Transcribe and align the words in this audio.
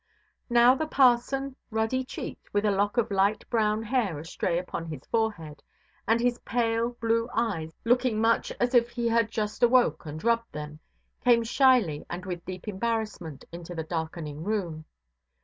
Now 0.49 0.73
the 0.73 0.87
parson, 0.87 1.55
ruddy 1.69 2.03
cheeked, 2.03 2.51
with 2.55 2.65
a 2.65 2.71
lock 2.71 2.97
of 2.97 3.11
light 3.11 3.47
brown 3.51 3.83
hair 3.83 4.17
astray 4.17 4.57
upon 4.57 4.87
his 4.87 5.05
forehead, 5.05 5.61
and 6.07 6.19
his 6.19 6.39
pale, 6.39 6.97
blue 6.99 7.29
eyes 7.35 7.75
looking 7.85 8.19
much 8.19 8.51
as 8.59 8.73
if 8.73 8.89
he 8.89 9.07
had 9.09 9.29
just 9.29 9.61
awoke 9.61 10.07
and 10.07 10.23
rubbed 10.23 10.53
them, 10.53 10.79
came 11.23 11.43
shyly 11.43 12.03
and 12.09 12.25
with 12.25 12.43
deep 12.45 12.67
embarrassment 12.67 13.45
into 13.53 13.75
the 13.75 13.83
darkening 13.83 14.43
room. 14.43 14.85